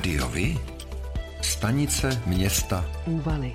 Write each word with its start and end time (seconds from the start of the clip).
Rádiovi? 0.00 0.56
Stanice 1.42 2.22
města 2.26 2.84
Úvaly. 3.06 3.52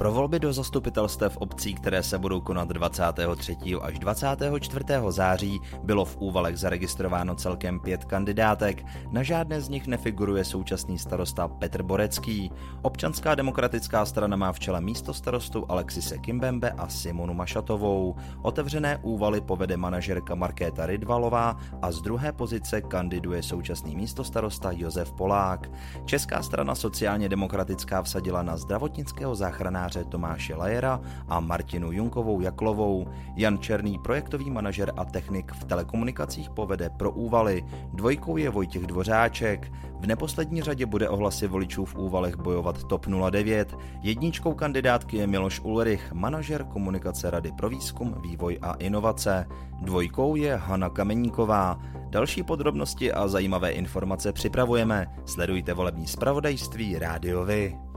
Pro 0.00 0.12
volby 0.12 0.38
do 0.38 0.52
zastupitelstev 0.52 1.36
obcí, 1.36 1.74
které 1.74 2.02
se 2.02 2.18
budou 2.18 2.40
konat 2.40 2.68
23. 2.68 3.56
až 3.82 3.98
24. 3.98 4.84
září, 5.08 5.60
bylo 5.82 6.04
v 6.04 6.16
úvalech 6.16 6.56
zaregistrováno 6.56 7.34
celkem 7.34 7.80
pět 7.80 8.04
kandidátek. 8.04 8.84
Na 9.10 9.22
žádné 9.22 9.60
z 9.60 9.68
nich 9.68 9.86
nefiguruje 9.86 10.44
současný 10.44 10.98
starosta 10.98 11.48
Petr 11.48 11.82
Borecký. 11.82 12.52
Občanská 12.82 13.34
demokratická 13.34 14.06
strana 14.06 14.36
má 14.36 14.52
v 14.52 14.58
čele 14.58 14.80
místo 14.80 15.14
starostu 15.14 15.66
Alexise 15.68 16.18
Kimbembe 16.18 16.70
a 16.70 16.88
Simonu 16.88 17.34
Mašatovou. 17.34 18.16
Otevřené 18.42 18.98
úvaly 19.02 19.40
povede 19.40 19.76
manažerka 19.76 20.34
Markéta 20.34 20.86
Rydvalová 20.86 21.56
a 21.82 21.92
z 21.92 22.02
druhé 22.02 22.32
pozice 22.32 22.80
kandiduje 22.80 23.42
současný 23.42 23.96
místo 23.96 24.24
starosta 24.24 24.70
Josef 24.72 25.12
Polák. 25.12 25.70
Česká 26.04 26.42
strana 26.42 26.74
sociálně 26.74 27.28
demokratická 27.28 28.02
vsadila 28.02 28.42
na 28.42 28.56
zdravotnického 28.56 29.34
záchranáře 29.34 29.89
novináře 29.90 30.10
Tomáše 30.10 30.54
Lajera 30.54 31.00
a 31.28 31.40
Martinu 31.40 31.92
Junkovou 31.92 32.40
Jaklovou. 32.40 33.06
Jan 33.36 33.58
Černý, 33.58 33.98
projektový 33.98 34.50
manažer 34.50 34.92
a 34.96 35.04
technik 35.04 35.52
v 35.52 35.64
telekomunikacích, 35.64 36.50
povede 36.50 36.90
pro 36.90 37.10
úvaly. 37.10 37.64
Dvojkou 37.92 38.36
je 38.36 38.50
Vojtěch 38.50 38.86
Dvořáček. 38.86 39.72
V 40.00 40.06
neposlední 40.06 40.62
řadě 40.62 40.86
bude 40.86 41.08
ohlasy 41.08 41.46
voličů 41.46 41.84
v 41.84 41.94
úvalech 41.94 42.36
bojovat 42.36 42.84
TOP 42.84 43.06
09. 43.30 43.76
Jedničkou 44.02 44.54
kandidátky 44.54 45.16
je 45.16 45.26
Miloš 45.26 45.60
Ulrich, 45.60 46.12
manažer 46.12 46.64
komunikace 46.64 47.30
Rady 47.30 47.52
pro 47.52 47.68
výzkum, 47.68 48.14
vývoj 48.22 48.58
a 48.62 48.74
inovace. 48.74 49.46
Dvojkou 49.82 50.36
je 50.36 50.56
Hana 50.56 50.90
Kameníková. 50.90 51.78
Další 52.10 52.42
podrobnosti 52.42 53.12
a 53.12 53.28
zajímavé 53.28 53.70
informace 53.70 54.32
připravujeme. 54.32 55.06
Sledujte 55.26 55.74
volební 55.74 56.06
zpravodajství 56.06 56.98
Rádiovi. 56.98 57.89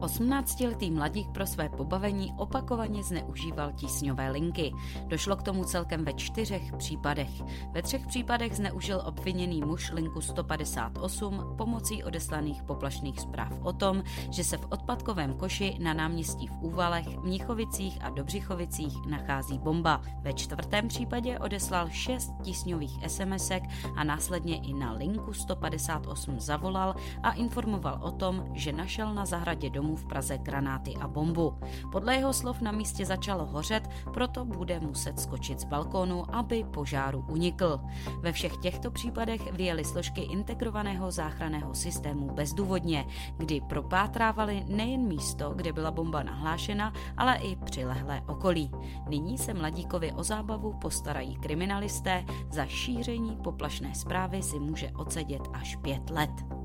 18-letý 0.00 0.90
mladík 0.90 1.28
pro 1.30 1.46
své 1.46 1.68
pobavení 1.68 2.32
opakovaně 2.36 3.02
zneužíval 3.02 3.72
tísňové 3.72 4.30
linky. 4.30 4.72
Došlo 5.06 5.36
k 5.36 5.42
tomu 5.42 5.64
celkem 5.64 6.04
ve 6.04 6.12
čtyřech 6.12 6.72
případech. 6.76 7.30
Ve 7.72 7.82
třech 7.82 8.06
případech 8.06 8.56
zneužil 8.56 9.02
obviněný 9.04 9.60
muž 9.60 9.92
linku 9.92 10.20
158 10.20 11.54
pomocí 11.58 12.04
odeslaných 12.04 12.62
poplašných 12.62 13.20
zpráv 13.20 13.52
o 13.62 13.72
tom, 13.72 14.02
že 14.30 14.44
se 14.44 14.56
v 14.56 14.66
odpadkovém 14.70 15.34
koši 15.34 15.78
na 15.78 15.94
náměstí 15.94 16.46
v 16.46 16.58
Úvalech, 16.60 17.18
Mnichovicích 17.18 17.98
a 18.00 18.10
Dobřichovicích 18.10 19.06
nachází 19.06 19.58
bomba. 19.58 20.00
Ve 20.22 20.32
čtvrtém 20.32 20.88
případě 20.88 21.38
odeslal 21.38 21.88
šest 21.90 22.32
tísňových 22.42 23.10
SMSek 23.10 23.62
a 23.96 24.04
následně 24.04 24.56
i 24.56 24.74
na 24.74 24.92
linku 24.92 25.32
158 25.32 26.40
zavolal 26.40 26.94
a 27.22 27.32
informoval 27.32 27.98
o 28.02 28.10
tom, 28.10 28.44
že 28.52 28.72
našel 28.72 29.14
na 29.14 29.26
zahradě 29.26 29.70
domu 29.70 29.85
domů 29.86 29.96
v 29.96 30.06
Praze 30.06 30.38
granáty 30.38 30.94
a 31.00 31.08
bombu. 31.08 31.58
Podle 31.92 32.14
jeho 32.14 32.32
slov 32.32 32.60
na 32.60 32.72
místě 32.72 33.06
začalo 33.06 33.46
hořet, 33.46 33.90
proto 34.14 34.44
bude 34.44 34.80
muset 34.80 35.20
skočit 35.20 35.60
z 35.60 35.64
balkónu, 35.64 36.34
aby 36.34 36.64
požáru 36.64 37.24
unikl. 37.28 37.80
Ve 38.20 38.32
všech 38.32 38.56
těchto 38.56 38.90
případech 38.90 39.52
vyjeli 39.52 39.84
složky 39.84 40.20
integrovaného 40.20 41.10
záchranného 41.10 41.74
systému 41.74 42.30
bezdůvodně, 42.34 43.06
kdy 43.36 43.60
propátrávali 43.60 44.64
nejen 44.68 45.00
místo, 45.00 45.52
kde 45.56 45.72
byla 45.72 45.90
bomba 45.90 46.22
nahlášena, 46.22 46.92
ale 47.16 47.36
i 47.36 47.56
přilehlé 47.56 48.22
okolí. 48.26 48.70
Nyní 49.08 49.38
se 49.38 49.54
mladíkovi 49.54 50.12
o 50.12 50.22
zábavu 50.22 50.72
postarají 50.72 51.36
kriminalisté, 51.36 52.24
za 52.50 52.66
šíření 52.66 53.36
poplašné 53.44 53.94
zprávy 53.94 54.42
si 54.42 54.58
může 54.58 54.90
odsedět 54.90 55.42
až 55.52 55.76
pět 55.76 56.10
let. 56.10 56.55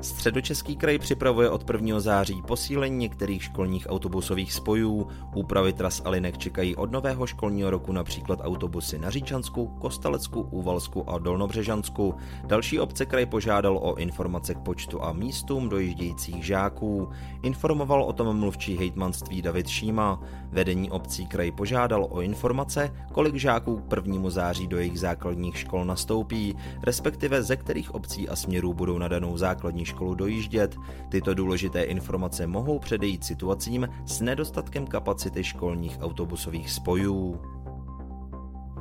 Středočeský 0.00 0.76
kraj 0.76 0.98
připravuje 0.98 1.50
od 1.50 1.70
1. 1.70 2.00
září 2.00 2.42
posílení 2.42 2.96
některých 2.96 3.42
školních 3.42 3.86
autobusových 3.90 4.52
spojů. 4.52 5.06
Úpravy 5.34 5.72
tras 5.72 6.02
a 6.04 6.10
linek 6.10 6.38
čekají 6.38 6.76
od 6.76 6.92
nového 6.92 7.26
školního 7.26 7.70
roku 7.70 7.92
například 7.92 8.40
autobusy 8.42 8.98
na 8.98 9.10
Říčansku, 9.10 9.66
Kostalecku, 9.66 10.40
Úvalsku 10.40 11.10
a 11.10 11.18
Dolnobřežansku. 11.18 12.14
Další 12.44 12.80
obce 12.80 13.06
kraj 13.06 13.26
požádal 13.26 13.76
o 13.76 13.94
informace 13.94 14.54
k 14.54 14.58
počtu 14.58 15.04
a 15.04 15.12
místům 15.12 15.68
dojíždějících 15.68 16.46
žáků. 16.46 17.08
Informoval 17.42 18.02
o 18.02 18.12
tom 18.12 18.38
mluvčí 18.38 18.76
hejtmanství 18.76 19.42
David 19.42 19.68
Šíma. 19.68 20.20
Vedení 20.50 20.90
obcí 20.90 21.26
kraj 21.26 21.50
požádal 21.50 22.06
o 22.10 22.20
informace, 22.20 22.94
kolik 23.12 23.34
žáků 23.34 23.76
k 23.76 23.96
1. 23.96 24.30
září 24.30 24.66
do 24.66 24.78
jejich 24.78 25.00
základních 25.00 25.58
škol 25.58 25.84
nastoupí, 25.84 26.56
respektive 26.82 27.42
ze 27.42 27.56
kterých 27.56 27.94
obcí 27.94 28.28
a 28.28 28.36
směrů 28.36 28.74
budou 28.74 28.98
na 28.98 29.08
danou 29.08 29.36
základní 29.36 29.89
školu 29.90 30.14
dojíždět. 30.14 30.76
Tyto 31.08 31.34
důležité 31.34 31.82
informace 31.82 32.46
mohou 32.46 32.78
předejít 32.78 33.24
situacím 33.24 33.88
s 34.06 34.20
nedostatkem 34.20 34.86
kapacity 34.86 35.44
školních 35.44 35.98
autobusových 36.00 36.70
spojů. 36.70 37.40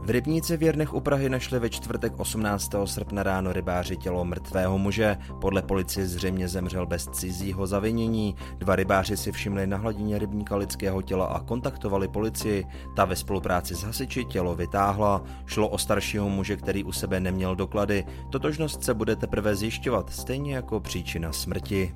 V 0.09 0.11
rybníci 0.11 0.57
v 0.57 0.63
Jernech 0.63 0.93
u 0.93 0.99
Prahy 0.99 1.29
našli 1.29 1.59
ve 1.59 1.69
čtvrtek 1.69 2.13
18. 2.19 2.71
srpna 2.85 3.23
ráno 3.23 3.53
rybáři 3.53 3.97
tělo 3.97 4.25
mrtvého 4.25 4.77
muže. 4.77 5.17
Podle 5.41 5.61
policie 5.61 6.07
zřejmě 6.07 6.47
zemřel 6.47 6.85
bez 6.85 7.07
cizího 7.07 7.67
zavinění. 7.67 8.35
Dva 8.57 8.75
rybáři 8.75 9.17
si 9.17 9.31
všimli 9.31 9.67
na 9.67 9.77
hladině 9.77 10.19
rybníka 10.19 10.55
lidského 10.55 11.01
těla 11.01 11.25
a 11.25 11.39
kontaktovali 11.39 12.07
policii. 12.07 12.65
Ta 12.95 13.05
ve 13.05 13.15
spolupráci 13.15 13.75
s 13.75 13.83
hasiči 13.83 14.25
tělo 14.25 14.55
vytáhla. 14.55 15.23
Šlo 15.45 15.69
o 15.69 15.77
staršího 15.77 16.29
muže, 16.29 16.57
který 16.57 16.83
u 16.83 16.91
sebe 16.91 17.19
neměl 17.19 17.55
doklady. 17.55 18.05
Totožnost 18.29 18.83
se 18.83 18.93
bude 18.93 19.15
teprve 19.15 19.55
zjišťovat, 19.55 20.09
stejně 20.09 20.55
jako 20.55 20.79
příčina 20.79 21.31
smrti. 21.31 21.93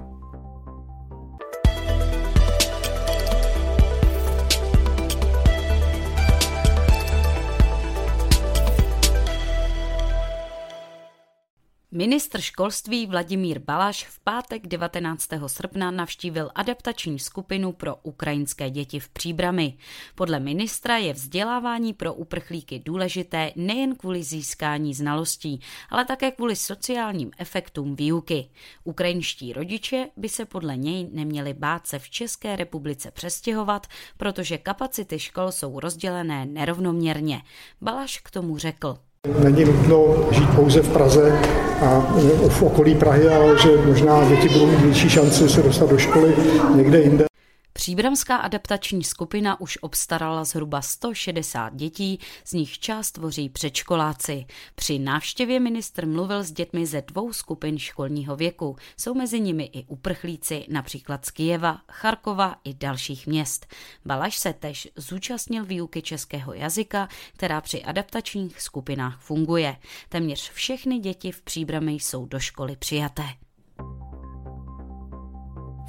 Ministr 11.95 12.41
školství 12.41 13.07
Vladimír 13.07 13.59
Balaš 13.59 14.05
v 14.05 14.19
pátek 14.19 14.67
19. 14.67 15.29
srpna 15.47 15.91
navštívil 15.91 16.49
adaptační 16.55 17.19
skupinu 17.19 17.71
pro 17.71 17.95
ukrajinské 17.95 18.69
děti 18.69 18.99
v 18.99 19.09
Příbrami. 19.09 19.77
Podle 20.15 20.39
ministra 20.39 20.97
je 20.97 21.13
vzdělávání 21.13 21.93
pro 21.93 22.13
uprchlíky 22.13 22.79
důležité 22.85 23.51
nejen 23.55 23.95
kvůli 23.95 24.23
získání 24.23 24.93
znalostí, 24.93 25.59
ale 25.89 26.05
také 26.05 26.31
kvůli 26.31 26.55
sociálním 26.55 27.31
efektům 27.37 27.95
výuky. 27.95 28.49
Ukrajinští 28.83 29.53
rodiče 29.53 30.09
by 30.17 30.29
se 30.29 30.45
podle 30.45 30.77
něj 30.77 31.09
neměli 31.11 31.53
bát 31.53 31.87
se 31.87 31.99
v 31.99 32.09
České 32.09 32.55
republice 32.55 33.11
přestěhovat, 33.11 33.87
protože 34.17 34.57
kapacity 34.57 35.19
škol 35.19 35.51
jsou 35.51 35.79
rozdělené 35.79 36.45
nerovnoměrně. 36.45 37.41
Balaš 37.81 38.19
k 38.19 38.31
tomu 38.31 38.57
řekl. 38.57 38.97
Není 39.43 39.65
nutno 39.65 40.15
žít 40.31 40.49
pouze 40.55 40.81
v 40.81 40.89
Praze 40.89 41.39
a 41.81 42.15
v 42.49 42.63
okolí 42.63 42.95
Prahy, 42.95 43.29
ale 43.29 43.59
že 43.59 43.69
možná 43.85 44.29
děti 44.29 44.49
budou 44.49 44.67
mít 44.67 44.81
větší 44.81 45.09
šanci 45.09 45.49
se 45.49 45.63
dostat 45.63 45.89
do 45.89 45.97
školy 45.97 46.35
někde 46.75 47.01
jinde. 47.01 47.32
Příbramská 47.83 48.37
adaptační 48.37 49.03
skupina 49.03 49.61
už 49.61 49.77
obstarala 49.81 50.43
zhruba 50.43 50.81
160 50.81 51.75
dětí, 51.75 52.19
z 52.45 52.53
nich 52.53 52.79
část 52.79 53.11
tvoří 53.11 53.49
předškoláci. 53.49 54.45
Při 54.75 54.99
návštěvě 54.99 55.59
ministr 55.59 56.07
mluvil 56.07 56.43
s 56.43 56.51
dětmi 56.51 56.85
ze 56.85 57.01
dvou 57.01 57.33
skupin 57.33 57.79
školního 57.79 58.35
věku. 58.35 58.75
Jsou 58.97 59.13
mezi 59.13 59.39
nimi 59.39 59.63
i 59.63 59.85
uprchlíci, 59.85 60.65
například 60.69 61.25
z 61.25 61.31
Kijeva, 61.31 61.81
Charkova 61.91 62.55
i 62.63 62.73
dalších 62.73 63.27
měst. 63.27 63.65
Balaš 64.05 64.37
se 64.37 64.53
tež 64.53 64.87
zúčastnil 64.95 65.65
výuky 65.65 66.01
českého 66.01 66.53
jazyka, 66.53 67.07
která 67.33 67.61
při 67.61 67.83
adaptačních 67.83 68.61
skupinách 68.61 69.19
funguje. 69.21 69.77
Téměř 70.09 70.51
všechny 70.51 70.99
děti 70.99 71.31
v 71.31 71.41
Příbrami 71.41 71.91
jsou 71.91 72.25
do 72.25 72.39
školy 72.39 72.75
přijaté. 72.75 73.42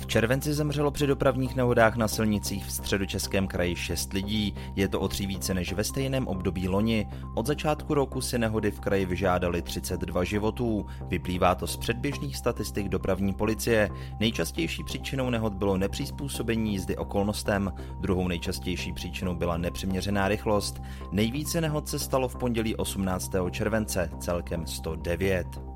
V 0.05 0.07
červenci 0.07 0.55
zemřelo 0.55 0.91
při 0.91 1.07
dopravních 1.07 1.57
nehodách 1.57 1.97
na 1.97 2.09
silnicích 2.09 2.67
v 2.67 2.73
středočeském 2.73 3.47
kraji 3.47 3.77
6 3.77 4.13
lidí, 4.13 4.55
je 4.77 4.89
to 4.89 5.01
o 5.01 5.09
tří 5.09 5.27
více 5.27 5.55
než 5.55 5.73
ve 5.73 5.85
stejném 5.85 6.27
období 6.27 6.69
loni. 6.69 7.09
Od 7.35 7.47
začátku 7.47 7.95
roku 7.95 8.21
si 8.21 8.39
nehody 8.39 8.71
v 8.71 8.81
kraji 8.81 9.07
vyžádali 9.07 9.63
32 9.63 10.25
životů. 10.25 10.87
Vyplývá 11.09 11.55
to 11.55 11.67
z 11.67 11.77
předběžných 11.77 12.37
statistik 12.37 12.89
dopravní 12.89 13.35
policie. 13.35 13.91
Nejčastější 14.21 14.85
příčinou 14.85 15.31
nehod 15.31 15.55
bylo 15.55 15.77
nepřizpůsobení 15.77 16.73
jízdy 16.73 16.97
okolnostem, 16.97 17.73
druhou 18.01 18.29
nejčastější 18.29 18.93
příčinou 18.93 19.35
byla 19.35 19.57
nepřiměřená 19.57 20.29
rychlost. 20.29 20.83
Nejvíce 21.13 21.61
nehod 21.61 21.89
se 21.89 21.99
stalo 21.99 22.29
v 22.29 22.37
pondělí 22.37 22.77
18. 22.77 23.33
července, 23.51 24.11
celkem 24.19 24.67
109. 24.67 25.74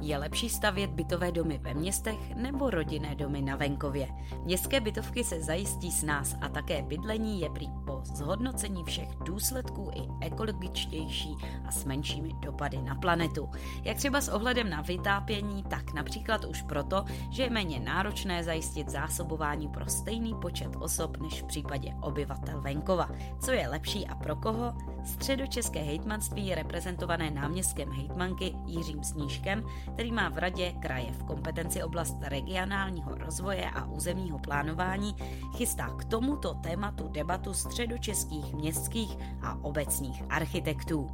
Je 0.00 0.18
lepší 0.18 0.48
stavět 0.48 0.90
bytové 0.90 1.32
domy 1.32 1.58
ve 1.62 1.74
městech 1.74 2.34
nebo 2.34 2.70
rodinné 2.70 3.14
domy 3.14 3.42
na 3.42 3.56
venkově? 3.56 4.08
Městské 4.44 4.80
bytovky 4.80 5.24
se 5.24 5.40
zajistí 5.40 5.90
s 5.90 6.02
nás 6.02 6.36
a 6.40 6.48
také 6.48 6.82
bydlení 6.82 7.40
je 7.40 7.50
prý 7.50 7.68
po 7.86 8.00
zhodnocení 8.04 8.84
všech 8.84 9.08
důsledků 9.24 9.90
i 9.94 10.26
ekologičtější 10.26 11.36
a 11.66 11.70
s 11.70 11.84
menšími 11.84 12.32
dopady 12.40 12.82
na 12.82 12.94
planetu. 12.94 13.48
Jak 13.82 13.96
třeba 13.96 14.20
s 14.20 14.28
ohledem 14.28 14.70
na 14.70 14.80
vytápění, 14.80 15.62
tak 15.62 15.94
například 15.94 16.44
už 16.44 16.62
proto, 16.62 17.04
že 17.30 17.42
je 17.42 17.50
méně 17.50 17.80
náročné 17.80 18.44
zajistit 18.44 18.88
zásobování 18.88 19.68
pro 19.68 19.86
stejný 19.86 20.34
počet 20.34 20.76
osob 20.80 21.16
než 21.16 21.42
v 21.42 21.46
případě 21.46 21.94
obyvatel 22.00 22.60
venkova. 22.60 23.08
Co 23.40 23.52
je 23.52 23.68
lepší 23.68 24.06
a 24.06 24.14
pro 24.14 24.36
koho? 24.36 24.72
Středočeské 25.04 25.80
hejtmanství 25.80 26.46
je 26.46 26.54
reprezentované 26.54 27.30
náměstkem 27.30 27.92
hejtmanky 27.92 28.54
Jiřím 28.66 29.04
Snížkem, 29.04 29.64
který 29.88 30.12
má 30.12 30.28
v 30.28 30.38
radě 30.38 30.72
kraje 30.72 31.12
v 31.12 31.24
kompetenci 31.24 31.82
oblast 31.82 32.16
regionálního 32.22 33.14
rozvoje 33.14 33.70
a 33.70 33.84
územního 33.84 34.38
plánování, 34.38 35.14
chystá 35.56 35.88
k 35.88 36.04
tomuto 36.04 36.54
tématu 36.54 37.08
debatu 37.08 37.54
středočeských 37.54 38.54
městských 38.54 39.16
a 39.42 39.58
obecních 39.62 40.22
architektů. 40.30 41.10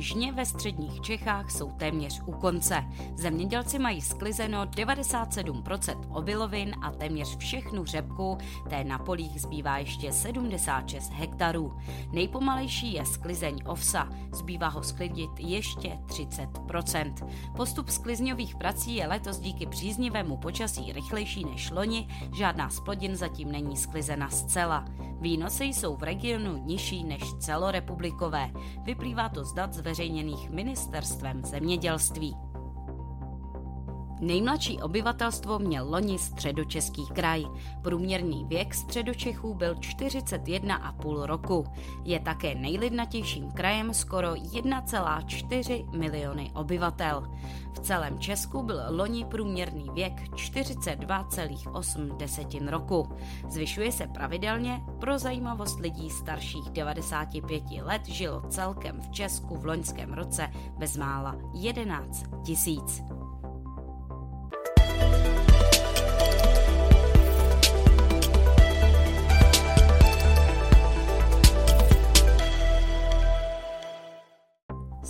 Žně 0.00 0.32
ve 0.32 0.46
středních 0.46 1.00
Čechách 1.00 1.50
jsou 1.50 1.70
téměř 1.70 2.22
u 2.26 2.32
konce. 2.32 2.84
Zemědělci 3.14 3.78
mají 3.78 4.00
sklizeno 4.00 4.64
97% 4.64 6.16
obilovin 6.16 6.74
a 6.82 6.90
téměř 6.90 7.36
všechnu 7.36 7.84
řepku, 7.84 8.38
té 8.70 8.84
na 8.84 8.98
polích 8.98 9.40
zbývá 9.40 9.78
ještě 9.78 10.12
76 10.12 11.12
hektarů. 11.12 11.76
Nejpomalejší 12.12 12.92
je 12.92 13.06
sklizeň 13.06 13.58
ovsa, 13.66 14.08
zbývá 14.32 14.68
ho 14.68 14.82
sklidit 14.82 15.30
ještě 15.38 15.98
30%. 16.06 17.14
Postup 17.56 17.88
sklizňových 17.88 18.56
prací 18.56 18.96
je 18.96 19.06
letos 19.06 19.38
díky 19.38 19.66
příznivému 19.66 20.36
počasí 20.36 20.92
rychlejší 20.92 21.44
než 21.44 21.70
loni, 21.70 22.08
žádná 22.32 22.70
z 22.70 22.80
plodin 22.80 23.16
zatím 23.16 23.52
není 23.52 23.76
sklizena 23.76 24.28
zcela. 24.30 24.84
Výnosy 25.20 25.64
jsou 25.64 25.96
v 25.96 26.02
regionu 26.02 26.56
nižší 26.56 27.04
než 27.04 27.22
celorepublikové. 27.38 28.50
Vyplývá 28.84 29.28
to 29.28 29.44
z 29.44 29.52
dat 29.52 29.72
zveřejněných 29.72 30.50
ministerstvem 30.50 31.44
zemědělství. 31.44 32.49
Nejmladší 34.20 34.82
obyvatelstvo 34.82 35.58
měl 35.58 35.90
loni 35.90 36.18
středočeský 36.18 37.06
kraj. 37.06 37.44
Průměrný 37.82 38.44
věk 38.44 38.74
středočechů 38.74 39.54
byl 39.54 39.74
41,5 39.74 41.24
roku. 41.24 41.66
Je 42.04 42.20
také 42.20 42.54
nejlidnatějším 42.54 43.50
krajem 43.50 43.94
skoro 43.94 44.32
1,4 44.32 45.98
miliony 45.98 46.50
obyvatel. 46.54 47.30
V 47.72 47.80
celém 47.80 48.18
Česku 48.18 48.62
byl 48.62 48.80
loni 48.88 49.24
průměrný 49.24 49.86
věk 49.94 50.22
42,8 50.22 52.68
roku. 52.68 53.08
Zvyšuje 53.48 53.92
se 53.92 54.06
pravidelně, 54.06 54.84
pro 54.98 55.18
zajímavost 55.18 55.80
lidí 55.80 56.10
starších 56.10 56.70
95 56.70 57.64
let 57.82 58.06
žilo 58.06 58.42
celkem 58.48 59.00
v 59.00 59.10
Česku 59.10 59.56
v 59.56 59.66
loňském 59.66 60.12
roce 60.12 60.50
bezmála 60.78 61.36
11 61.54 62.24
tisíc. 62.44 63.19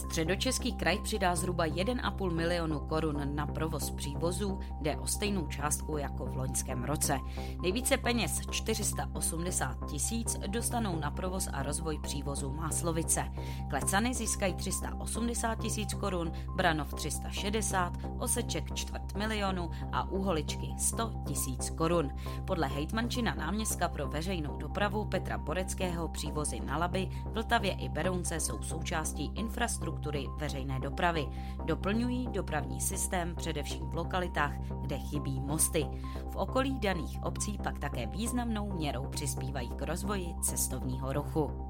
Středočeský 0.00 0.72
kraj 0.72 0.98
přidá 1.02 1.36
zhruba 1.36 1.66
1,5 1.66 2.30
milionu 2.30 2.80
korun 2.80 3.34
na 3.34 3.46
provoz 3.46 3.90
přívozů, 3.90 4.58
jde 4.80 4.96
o 4.96 5.06
stejnou 5.06 5.46
částku 5.46 5.96
jako 5.96 6.26
v 6.26 6.36
loňském 6.36 6.84
roce. 6.84 7.18
Nejvíce 7.62 7.96
peněz 7.96 8.40
480 8.50 9.90
tisíc 9.90 10.38
dostanou 10.46 10.96
na 10.96 11.10
provoz 11.10 11.48
a 11.52 11.62
rozvoj 11.62 11.98
přívozu 11.98 12.52
Máslovice. 12.52 13.24
Klecany 13.70 14.14
získají 14.14 14.54
380 14.54 15.54
tisíc 15.54 15.94
korun, 15.94 16.32
Branov 16.56 16.94
360, 16.94 17.92
Oseček 18.18 18.74
čtvrt 18.74 19.14
milionu 19.16 19.70
a 19.92 20.10
Úholičky 20.10 20.74
100 20.78 21.12
tisíc 21.26 21.70
korun. 21.70 22.10
Podle 22.44 22.66
hejtmančina 22.66 23.34
náměstka 23.34 23.88
pro 23.88 24.08
veřejnou 24.08 24.56
dopravu 24.56 25.04
Petra 25.04 25.38
Boreckého 25.38 26.08
přívozy 26.08 26.60
na 26.60 26.76
Laby, 26.76 27.10
Vltavě 27.24 27.72
i 27.72 27.88
Berounce 27.88 28.40
jsou 28.40 28.62
součástí 28.62 29.32
infrastruktury 29.34 29.89
infrastruktury 29.90 30.26
veřejné 30.38 30.80
dopravy. 30.80 31.26
Doplňují 31.64 32.28
dopravní 32.32 32.80
systém 32.80 33.34
především 33.36 33.86
v 33.86 33.94
lokalitách, 33.94 34.54
kde 34.80 34.98
chybí 34.98 35.40
mosty. 35.40 35.86
V 36.30 36.36
okolí 36.36 36.78
daných 36.80 37.22
obcí 37.22 37.58
pak 37.64 37.78
také 37.78 38.06
významnou 38.06 38.72
měrou 38.72 39.06
přispívají 39.06 39.68
k 39.68 39.82
rozvoji 39.82 40.34
cestovního 40.42 41.12
ruchu. 41.12 41.69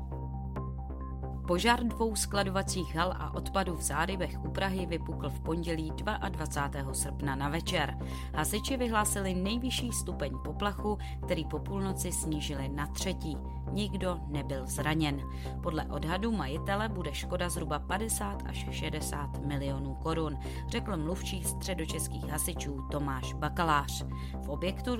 Požár 1.50 1.82
dvou 1.82 2.16
skladovacích 2.16 2.94
hal 2.94 3.12
a 3.18 3.34
odpadu 3.34 3.76
v 3.76 3.82
Zádybech 3.82 4.38
u 4.44 4.50
Prahy 4.50 4.86
vypukl 4.86 5.30
v 5.30 5.40
pondělí 5.40 5.92
22. 6.28 6.94
srpna 6.94 7.34
na 7.34 7.48
večer. 7.48 7.98
Hasiči 8.34 8.76
vyhlásili 8.76 9.34
nejvyšší 9.34 9.92
stupeň 9.92 10.38
poplachu, 10.44 10.98
který 11.24 11.44
po 11.44 11.58
půlnoci 11.58 12.12
snížili 12.12 12.68
na 12.68 12.86
třetí. 12.86 13.36
Nikdo 13.72 14.18
nebyl 14.26 14.66
zraněn. 14.66 15.20
Podle 15.62 15.84
odhadu 15.84 16.32
majitele 16.32 16.88
bude 16.88 17.14
škoda 17.14 17.48
zhruba 17.48 17.78
50 17.78 18.42
až 18.46 18.66
60 18.70 19.46
milionů 19.46 19.94
korun, 19.94 20.38
řekl 20.68 20.96
mluvčí 20.96 21.44
středočeských 21.44 22.24
hasičů 22.24 22.86
Tomáš 22.90 23.32
Bakalář. 23.32 24.04
V 24.44 24.48
objektu 24.48 24.96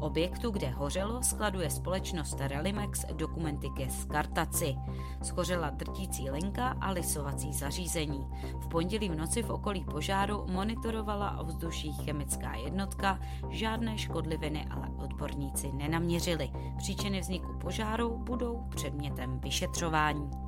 objektu, 0.00 0.50
kde 0.50 0.68
hořelo, 0.68 1.22
skladuje 1.22 1.70
společnost 1.70 2.36
Relimex 2.40 3.04
dokumenty 3.12 3.70
ke 3.76 3.90
skartaci. 3.90 4.76
Schořela 5.22 5.70
drtící 5.70 6.30
linka 6.30 6.76
a 6.80 6.90
lisovací 6.90 7.52
zařízení. 7.52 8.26
V 8.60 8.68
pondělí 8.68 9.08
v 9.08 9.16
noci 9.16 9.42
v 9.42 9.50
okolí 9.50 9.84
požáru 9.84 10.46
monitorovala 10.50 11.38
ovzduší 11.38 11.92
chemická 11.92 12.54
jednotka, 12.54 13.18
žádné 13.48 13.98
škodliviny 13.98 14.66
ale 14.70 14.88
odborníci 14.96 15.72
nenaměřili. 15.72 16.50
Příčiny 16.78 17.20
vzniku 17.20 17.58
požáru 17.60 18.18
budou 18.18 18.64
předmětem 18.70 19.40
vyšetřování 19.40 20.45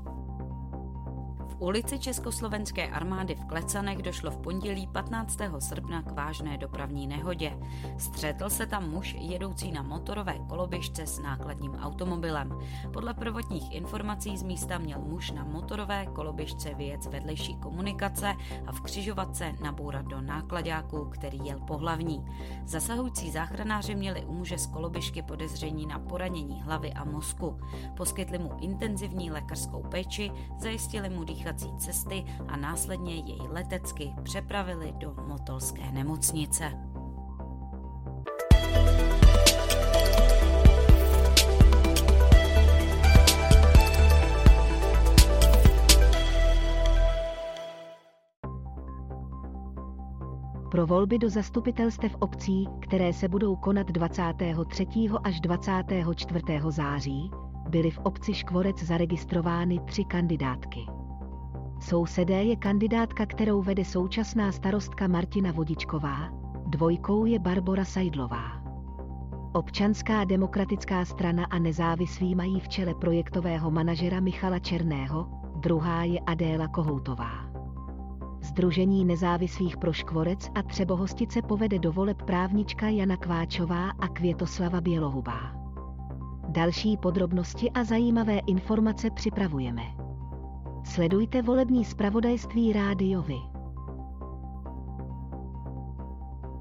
ulici 1.58 1.98
Československé 1.98 2.88
armády 2.88 3.34
v 3.34 3.44
Klecanech 3.44 3.98
došlo 3.98 4.30
v 4.30 4.36
pondělí 4.36 4.86
15. 4.86 5.38
srpna 5.58 6.02
k 6.02 6.12
vážné 6.12 6.58
dopravní 6.58 7.06
nehodě. 7.06 7.58
Střetl 7.98 8.50
se 8.50 8.66
tam 8.66 8.90
muž 8.90 9.16
jedoucí 9.18 9.72
na 9.72 9.82
motorové 9.82 10.38
koloběžce 10.48 11.06
s 11.06 11.18
nákladním 11.18 11.74
automobilem. 11.74 12.58
Podle 12.92 13.14
prvotních 13.14 13.72
informací 13.72 14.36
z 14.36 14.42
místa 14.42 14.78
měl 14.78 15.00
muž 15.00 15.30
na 15.30 15.44
motorové 15.44 16.06
koloběžce 16.06 16.74
z 17.00 17.06
vedlejší 17.06 17.56
komunikace 17.56 18.34
a 18.66 18.72
v 18.72 18.80
křižovatce 18.80 19.52
nabourat 19.62 20.06
do 20.06 20.20
nákladáku, 20.20 21.04
který 21.04 21.38
jel 21.44 21.60
po 21.60 21.76
hlavní. 21.76 22.24
Zasahující 22.64 23.30
záchranáři 23.30 23.94
měli 23.94 24.24
u 24.24 24.32
muže 24.32 24.58
z 24.58 24.66
koloběžky 24.66 25.22
podezření 25.22 25.86
na 25.86 25.98
poranění 25.98 26.62
hlavy 26.62 26.92
a 26.92 27.04
mozku. 27.04 27.60
Poskytli 27.96 28.38
mu 28.38 28.50
intenzivní 28.60 29.30
lékařskou 29.30 29.82
péči, 29.82 30.32
zajistili 30.58 31.08
mu 31.08 31.24
dýchání 31.24 31.47
dýchací 31.52 31.76
cesty 31.78 32.24
a 32.48 32.56
následně 32.56 33.14
jej 33.14 33.40
letecky 33.48 34.14
přepravili 34.22 34.92
do 34.98 35.14
Motolské 35.26 35.92
nemocnice. 35.92 36.72
Pro 50.70 50.86
volby 50.86 51.18
do 51.18 51.30
zastupitelstev 51.30 52.16
obcí, 52.18 52.68
které 52.80 53.12
se 53.12 53.28
budou 53.28 53.56
konat 53.56 53.86
23. 53.86 54.86
až 55.24 55.40
24. 55.40 56.44
září, 56.68 57.30
byly 57.68 57.90
v 57.90 57.98
obci 57.98 58.34
Škvorec 58.34 58.82
zaregistrovány 58.82 59.78
tři 59.78 60.04
kandidátky. 60.04 60.80
Sousedé 61.88 62.44
je 62.44 62.56
kandidátka, 62.56 63.26
kterou 63.26 63.62
vede 63.62 63.84
současná 63.84 64.52
starostka 64.52 65.06
Martina 65.06 65.52
Vodičková, 65.52 66.28
dvojkou 66.66 67.24
je 67.24 67.38
Barbora 67.38 67.84
Sajdlová. 67.84 68.62
Občanská 69.52 70.24
demokratická 70.24 71.04
strana 71.04 71.44
a 71.44 71.58
nezávislí 71.58 72.34
mají 72.34 72.60
v 72.60 72.68
čele 72.68 72.94
projektového 72.94 73.70
manažera 73.70 74.20
Michala 74.20 74.58
Černého, 74.58 75.26
druhá 75.56 76.04
je 76.04 76.20
Adéla 76.20 76.68
Kohoutová. 76.68 77.50
Združení 78.42 79.04
nezávislých 79.04 79.76
pro 79.76 79.92
Škvorec 79.92 80.50
a 80.54 80.62
Třebohostice 80.62 81.42
povede 81.42 81.78
do 81.78 81.92
voleb 81.92 82.22
právnička 82.22 82.88
Jana 82.88 83.16
Kváčová 83.16 83.90
a 83.90 84.08
Květoslava 84.08 84.80
Bělohubá. 84.80 85.40
Další 86.48 86.96
podrobnosti 86.96 87.70
a 87.70 87.84
zajímavé 87.84 88.38
informace 88.38 89.10
připravujeme. 89.10 90.07
Sledujte 90.88 91.42
volební 91.42 91.84
zpravodajství 91.84 92.72
rádiovi. 92.72 93.38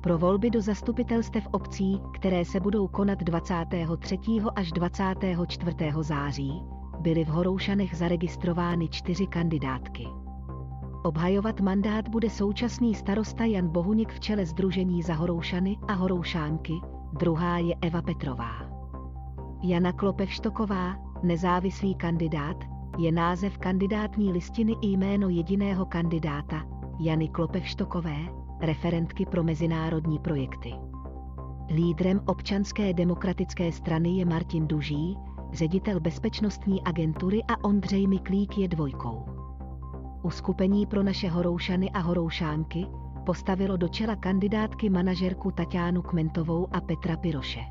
Pro 0.02 0.18
volby 0.18 0.50
do 0.50 0.62
zastupitelstev 0.62 1.48
obcí, 1.52 2.02
které 2.14 2.46
se 2.46 2.60
budou 2.60 2.88
konat 2.88 3.20
23. 3.20 4.18
až 4.56 4.72
24. 4.72 5.76
září, 6.02 6.64
byly 7.00 7.26
v 7.26 7.28
Horoušanech 7.28 7.96
zaregistrovány 7.96 8.88
čtyři 8.88 9.28
kandidátky. 9.28 10.08
Obhajovat 11.04 11.60
mandát 11.62 12.08
bude 12.08 12.30
současný 12.30 12.96
starosta 12.96 13.46
Jan 13.46 13.68
Bohuněk 13.68 14.14
v 14.14 14.20
čele 14.20 14.46
Združení 14.46 15.04
za 15.04 15.14
Horoušany 15.14 15.78
a 15.88 15.94
Horoušánky, 15.94 16.74
druhá 17.20 17.58
je 17.58 17.76
Eva 17.82 18.02
Petrová. 18.02 18.52
Jana 19.64 19.92
Klopevštoková, 19.92 20.96
nezávislý 21.24 21.96
kandidát, 21.96 22.77
je 22.98 23.12
název 23.12 23.58
kandidátní 23.58 24.32
listiny 24.32 24.74
i 24.82 24.88
jméno 24.88 25.30
jediného 25.30 25.86
kandidáta, 25.86 26.66
Jany 27.00 27.30
Klopevštokové, 27.30 28.18
referentky 28.62 29.25
pro 29.25 29.44
mezinárodní 29.44 30.20
projekty. 30.20 30.74
Lídrem 31.75 32.22
občanské 32.25 32.94
demokratické 32.94 33.72
strany 33.72 34.10
je 34.10 34.25
Martin 34.25 34.68
Duží, 34.68 35.18
ředitel 35.54 36.00
bezpečnostní 36.00 36.84
agentury 36.84 37.44
a 37.44 37.63
Ondřej 37.63 38.08
Miklík 38.08 38.58
je 38.58 38.68
dvojkou. 38.68 39.25
Uskupení 40.24 40.86
pro 40.86 41.04
naše 41.04 41.30
horoušany 41.30 41.92
a 41.92 42.00
horoušánky 42.00 42.86
postavilo 43.25 43.77
do 43.77 43.88
čela 43.88 44.16
kandidátky 44.16 44.89
manažerku 44.89 45.51
Tatiánu 45.51 46.01
Kmentovou 46.01 46.68
a 46.72 46.82
Petra 46.82 47.18
Piroše. 47.18 47.62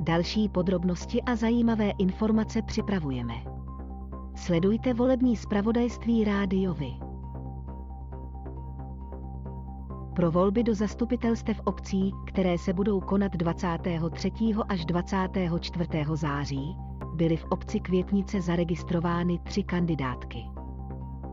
Další 0.00 0.48
podrobnosti 0.48 1.22
a 1.22 1.36
zajímavé 1.36 1.90
informace 1.98 2.62
připravujeme. 2.62 3.57
Sledujte 4.38 4.94
volební 4.94 5.36
zpravodajství 5.36 6.24
rádiovi. 6.24 6.92
Pro 10.16 10.30
volby 10.30 10.62
do 10.62 10.74
zastupitelstev 10.74 11.60
obcí, 11.64 12.12
které 12.26 12.58
se 12.58 12.72
budou 12.72 13.00
konat 13.00 13.32
23. 13.32 14.32
až 14.68 14.84
24. 14.84 15.88
září, 16.14 16.76
byly 17.14 17.36
v 17.36 17.44
obci 17.44 17.80
Květnice 17.80 18.40
zaregistrovány 18.40 19.38
tři 19.38 19.62
kandidátky. 19.62 20.44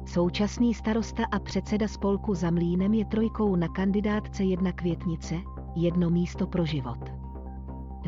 Současný 0.06 0.74
starosta 0.74 1.24
a 1.32 1.40
předseda 1.40 1.88
spolku 1.88 2.34
za 2.34 2.52
mlínem 2.52 2.94
je 2.94 3.06
trojkou 3.06 3.56
na 3.56 3.68
kandidátce 3.68 4.44
jedna 4.44 4.72
Květnice, 4.72 5.36
jedno 5.76 6.10
místo 6.10 6.48
pro 6.48 6.66
život. 6.66 7.12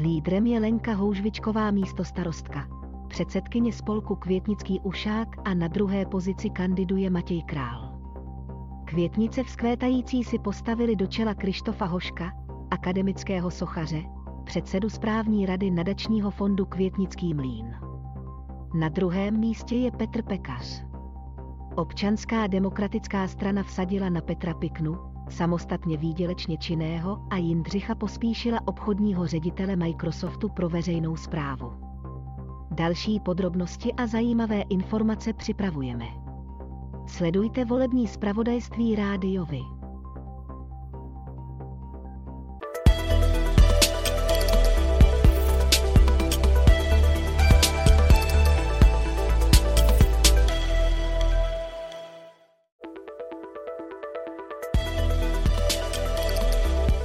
Lídrem 0.01 0.48
je 0.48 0.60
Lenka 0.60 0.94
Houžvičková 0.94 1.72
místo 1.72 2.04
starostka, 2.04 2.77
předsedkyně 3.08 3.74
spolku 3.74 4.16
Květnický 4.16 4.80
ušák 4.80 5.28
a 5.46 5.54
na 5.54 5.68
druhé 5.68 6.06
pozici 6.06 6.50
kandiduje 6.50 7.10
Matěj 7.10 7.44
Král. 7.44 7.98
Květnice 8.86 9.44
vzkvétající 9.44 10.24
si 10.24 10.40
postavili 10.40 10.96
do 10.96 11.08
čela 11.08 11.34
Krištofa 11.34 11.86
Hoška, 11.86 12.32
akademického 12.72 13.52
sochaře, 13.52 14.04
předsedu 14.44 14.90
správní 14.90 15.46
rady 15.46 15.72
nadačního 15.72 16.32
fondu 16.32 16.66
Květnický 16.66 17.34
mlín. 17.34 17.76
Na 18.80 18.90
druhém 18.90 19.40
místě 19.40 19.76
je 19.76 19.92
Petr 19.92 20.22
Pekař. 20.22 20.84
Občanská 21.76 22.48
demokratická 22.48 23.28
strana 23.28 23.64
vsadila 23.64 24.10
na 24.10 24.22
Petra 24.22 24.54
Piknu, 24.54 24.98
samostatně 25.30 25.98
výdělečně 25.98 26.58
činného 26.58 27.20
a 27.30 27.38
Jindřicha 27.38 27.96
pospíšila 27.96 28.60
obchodního 28.66 29.28
ředitele 29.28 29.76
Microsoftu 29.76 30.50
pro 30.50 30.70
veřejnou 30.70 31.16
zprávu. 31.16 31.87
Další 32.78 33.20
podrobnosti 33.20 33.94
a 33.94 34.08
zajímavé 34.08 34.62
informace 34.62 35.34
připravujeme. 35.34 36.06
Sledujte 37.08 37.66
volební 37.66 38.08
zpravodajství 38.08 38.96
rádiovi. 38.96 39.62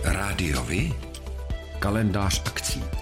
Rádiovi? 0.05 0.93
Kalendář 1.79 2.43
akcí. 2.47 3.02